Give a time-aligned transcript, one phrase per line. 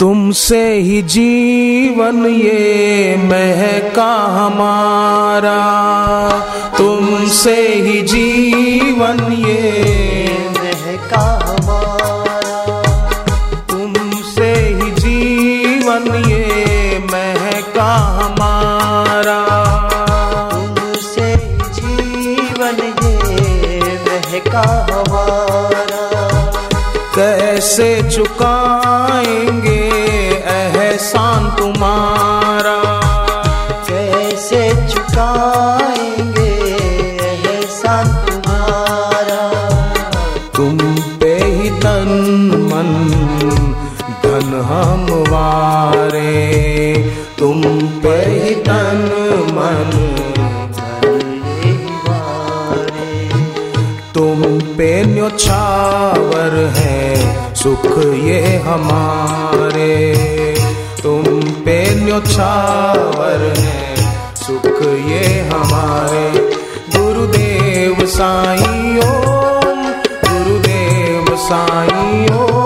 [0.00, 5.60] तुमसे ही जीवन ये महका हमारा।
[6.78, 9.72] तुमसे ही जीवन ये
[10.50, 12.82] महका हमारा।
[13.70, 19.40] तुमसे ही जीवन ये महका हमारा।
[20.50, 21.36] तुमसे
[21.74, 26.15] जीवन ये महका हमारा।
[27.56, 29.76] कैसे चुकाएँगे
[30.54, 32.74] एहसान तुम्हारा।
[33.88, 36.50] कैसे चुकाएँगे
[37.26, 39.40] एहसान तुम्हारा।
[40.56, 40.76] तुम
[41.20, 42.12] पे ही तन
[42.72, 42.92] मन
[44.24, 46.34] धन हम वारे।
[47.38, 47.62] तुम
[48.02, 49.00] पे ही तन
[49.56, 49.90] मन
[54.14, 56.95] तुम पे न्योछावर है।
[57.66, 60.14] सुख ये हमारे।
[61.02, 61.22] तुम
[61.64, 63.96] पे न्योछावर है,
[64.36, 66.30] सुख ये हमारे।
[66.96, 69.82] गुरुदेव साईं ओम,
[70.28, 72.65] गुरुदेव साईं ओम।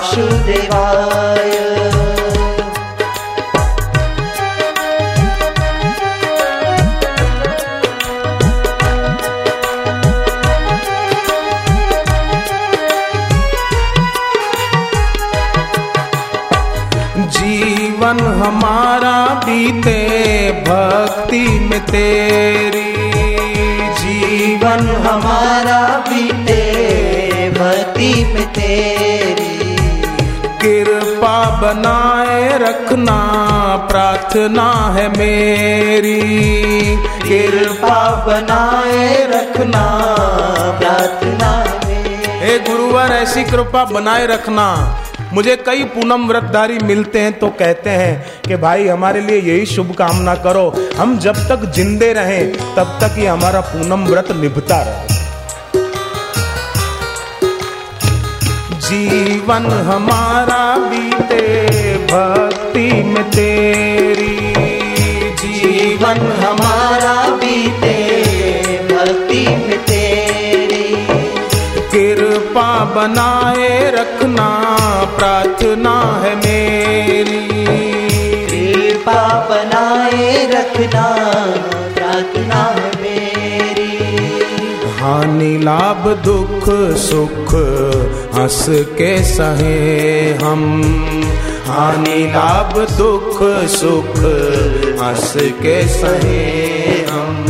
[0.00, 1.50] वासुदेवाय।
[17.26, 19.98] जीवन हमारा बीते
[20.60, 22.90] भक्ति में तेरी।
[24.00, 26.60] जीवन हमारा बीते
[27.50, 29.59] भक्ति में तेरी।
[30.62, 33.18] कृपा बनाए रखना
[33.90, 36.20] प्रार्थना है मेरी।
[37.22, 39.84] कृपा बनाए रखना
[40.80, 41.50] प्रार्थना
[42.42, 44.66] हे गुरुवर ऐसी कृपा बनाए रखना।
[45.32, 49.94] मुझे कई पूनम व्रतधारी मिलते हैं तो कहते हैं कि भाई हमारे लिए यही शुभ
[49.94, 50.66] कामना करो।
[50.98, 55.19] हम जब तक जिंदे रहें तब तक ये हमारा पूनम व्रत निभता रहे।
[58.90, 61.42] जीवन हमारा बीते
[61.94, 64.54] भक्ति में तेरी।
[65.34, 67.94] जीवन हमारा बीते
[68.92, 71.06] भक्ति में तेरी।
[71.92, 74.48] कृपा बनाए रखना
[75.18, 76.79] प्रार्थना है मेरी।
[85.40, 86.64] हानि लाभ, दुख,
[86.96, 87.54] सुख,
[88.34, 90.82] हंस के सहे हम।
[91.66, 94.18] हानि, लाभ, दुख, सुख,
[95.02, 97.46] हंस के सहे हम।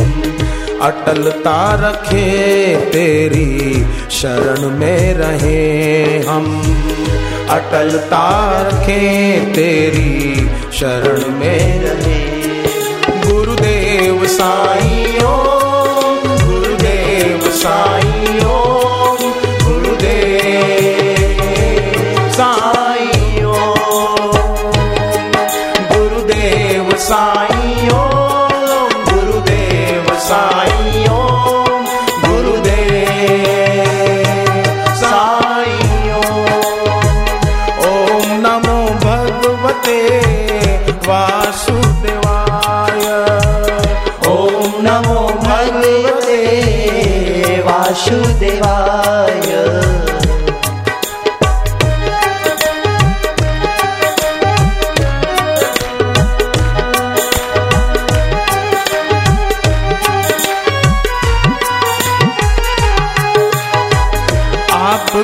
[0.81, 6.61] अटलता रखे तेरी शरण में रहे हम।
[7.49, 12.31] अटलता रखे तेरी शरण में रहे।
[13.31, 15.00] गुरुदेव साईं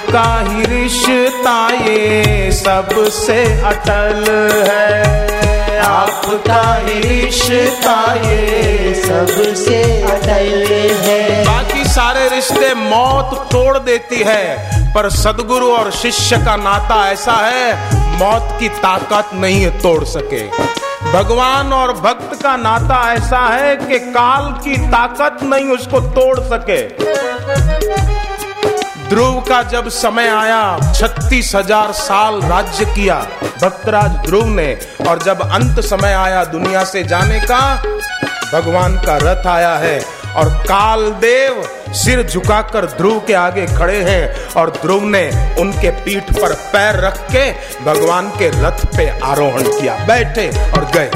[0.07, 4.23] आपका ही रिश्ता ये सबसे अटल
[4.67, 10.65] है। आपका ही रिश्ता ये सबसे अटल
[11.01, 17.35] है। बाकी सारे रिश्ते मौत तोड़ देती है, पर सदगुरु और शिष्य का नाता ऐसा
[17.45, 20.47] है, मौत की ताकत नहीं तोड़ सके।
[21.11, 26.81] भगवान और भक्त का नाता ऐसा है कि काल की ताकत नहीं उसको तोड़ सके।
[29.09, 33.15] ध्रुव का जब समय आया, छत्तीस हज़ार साल राज्य किया,
[33.61, 34.67] भक्तराज ध्रुव ने।
[35.09, 37.61] और जब अंत समय आया दुनिया से जाने का,
[38.53, 39.99] भगवान का रथ आया है।
[40.35, 41.63] और काल देव
[41.93, 47.25] सिर झुकाकर ध्रुव के आगे खड़े हैं। और ध्रुव ने उनके पीठ पर पैर रख
[47.31, 47.51] के
[47.85, 51.11] भगवान के रथ पे आरोहण किया। बैठे और गए।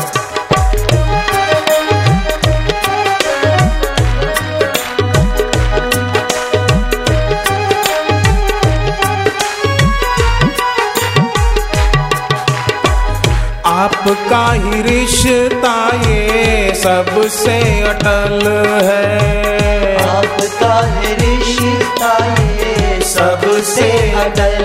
[13.81, 18.41] आपका ही रिश्ता ये सबसे अटल
[18.83, 24.63] है। आपका है रिश्ता ये सबसे अटल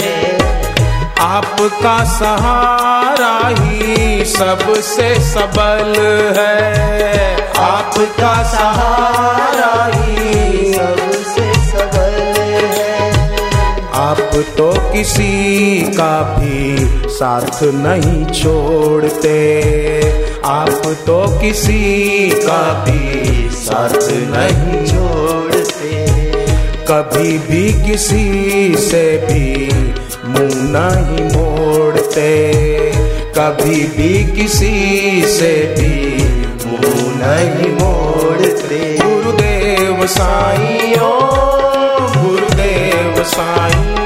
[0.00, 0.38] है।
[1.20, 5.92] आपका सहारा ही सबसे सबल
[6.38, 11.23] है। आपका सहारा ही सबसे
[14.14, 16.76] आप तो किसी का भी
[17.08, 19.38] साथ नहीं छोड़ते।
[20.44, 26.06] आप तो किसी का भी साथ नहीं छोड़ते।
[26.90, 29.66] कभी भी किसी से भी
[30.28, 32.30] मुँह नहीं मोड़ते।
[33.38, 36.16] कभी भी किसी से भी
[36.66, 40.94] मुँह नहीं मोड़ते। गुरुदेव साईं
[42.16, 44.03] गुरुदेव साईं।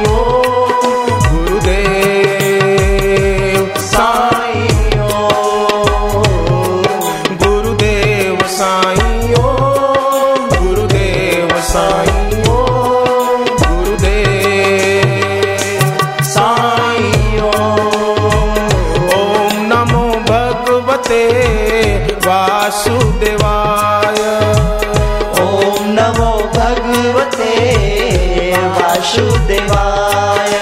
[29.08, 30.54] वासुदेवाय।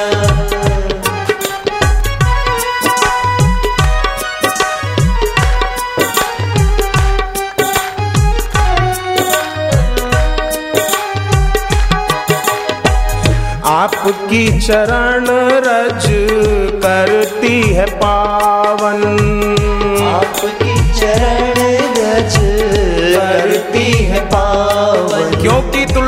[13.66, 15.26] आपकी चरण
[15.66, 16.06] रज
[16.84, 19.02] करती है पावन।
[20.06, 21.58] आपकी चरण
[21.98, 22.36] रज
[23.16, 24.15] करती है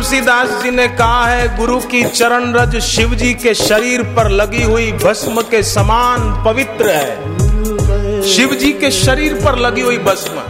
[0.09, 4.63] तुलसीदास जी ने कहा है, गुरु की चरण रज शिव जी के शरीर पर लगी
[4.63, 10.45] हुई भस्म के समान पवित्र है। शिव जी के शरीर पर लगी हुई भस्म।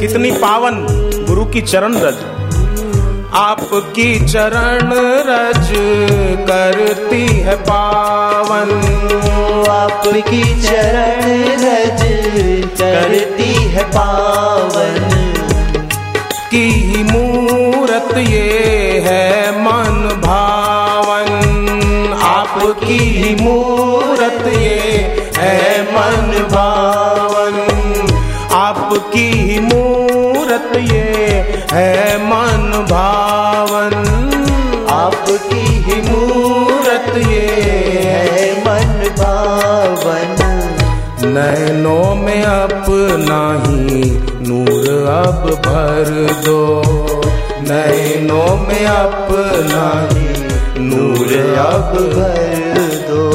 [0.00, 0.78] कितनी पावन
[1.26, 2.24] गुरु की चरण रज।
[3.34, 4.90] आपकी चरण
[5.28, 5.68] रज
[6.48, 8.72] करती है पावन।
[9.70, 11.41] आपकी चरण
[39.08, 40.52] पावन।
[41.24, 44.10] नैनों में अपना ही
[44.48, 46.82] नूर अब भर दो।
[47.60, 50.28] नैनों में अपना ही
[50.80, 52.72] नूर अब भर
[53.10, 53.30] दो।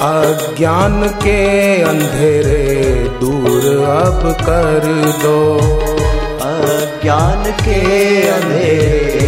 [0.00, 4.82] अज्ञान के अंधेरे दूर अब कर
[5.22, 5.58] दो।
[6.42, 9.25] अज्ञान के अंधेरे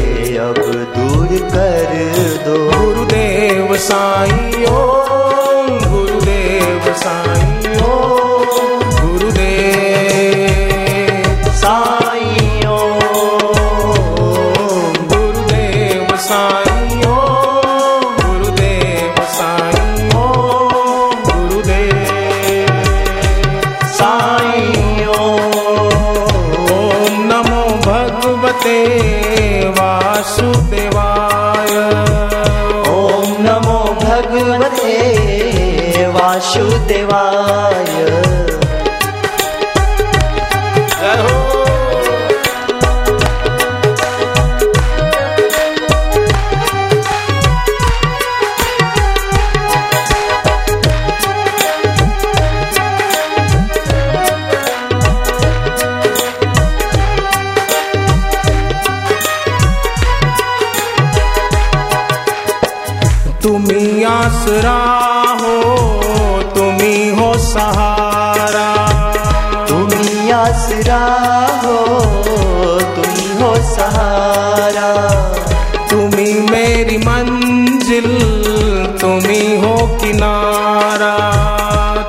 [77.88, 81.12] मंजिल तुम्हें हो किनारा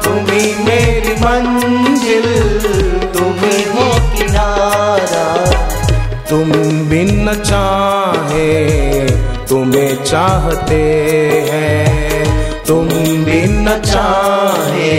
[0.04, 2.26] तुम्हें मेरी मंजिल
[3.16, 5.24] तुम्हें हो किनारा।
[6.30, 6.52] तुम
[6.90, 8.50] बिन चाहे
[9.50, 10.82] तुम्हें चाहते
[11.50, 12.88] हैं तुम
[13.26, 14.92] बिन चाहे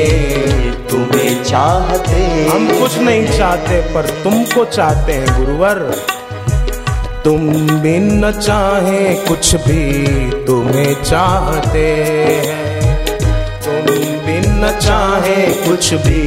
[0.90, 5.84] तुम्हें चाहते हम कुछ नहीं चाहते पर तुमको चाहते हैं गुरुवर।
[7.24, 7.50] तुम
[7.80, 11.84] बिन न चाहे कुछ भी तुम्हें चाहते
[12.46, 12.80] हैं।
[13.64, 13.86] तुम
[14.26, 16.22] बिन न चाहे कुछ भी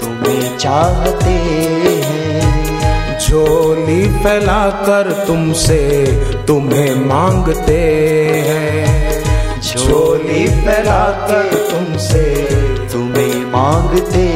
[0.00, 6.06] तुम्हें चाहते हैं। झोली फैलाकर तुमसे
[6.46, 7.80] तुम्हें मांगते
[8.46, 9.22] हैं।
[9.62, 12.24] झोली फैलाकर तुमसे
[12.92, 14.28] तुम्हें मांगते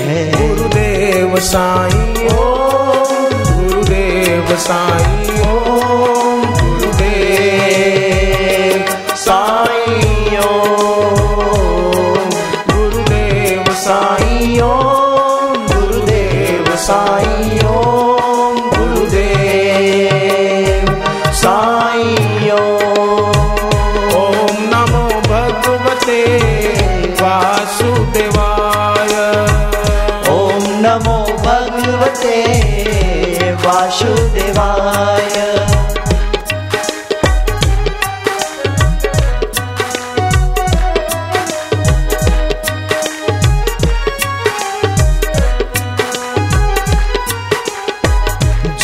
[0.00, 2.28] हैं। गुरुदेव साईं
[4.66, 7.96] साईं ओम गुरुदेव
[9.24, 12.30] साईं ओम
[12.70, 20.86] गुरुदेव साईं ओम गुरुदेव साईं ओम गुरुदेव
[21.42, 26.20] साईं ओम नमो भगवते
[27.22, 29.14] वासुदेवाय
[30.34, 32.36] ओम नमो भगवते
[33.88, 35.26] वासुदेवाय।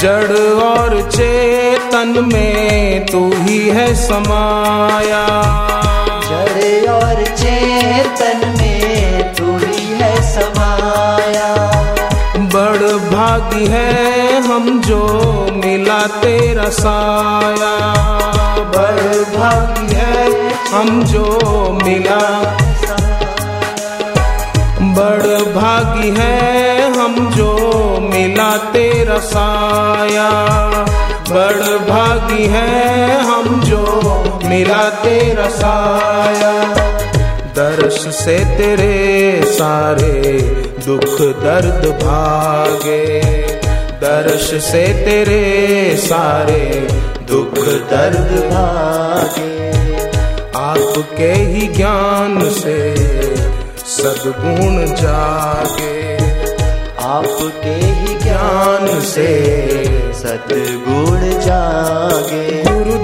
[0.01, 5.27] जड़ और चेतन में तू ही है समाया।
[6.29, 8.54] जड़ और चेतन
[13.55, 15.01] भागी है हम जो
[15.55, 17.75] मिला तेरा साया।
[19.35, 21.27] भागी है हम जो
[21.85, 22.19] मिला
[24.97, 27.51] बड़ भागी है हम जो
[28.03, 30.29] मिला तेरा साया।
[31.31, 33.83] बड़ भागी है हम जो
[34.45, 36.94] मिला तेरा साया।
[37.55, 40.41] दर्श से तेरे सारे
[40.87, 43.21] दुख दर्द भागे।
[43.79, 46.89] दर्श से तेरे सारे
[47.33, 49.69] दुख दर्द भागे।
[50.57, 52.97] आपके ही ज्ञान से
[53.87, 56.15] सद्गुण जागे।
[57.01, 59.31] आपके ही ज्ञान से
[60.13, 63.04] सतगुण जागे। गुरुदेव